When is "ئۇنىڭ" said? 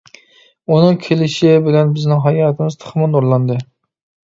0.71-0.97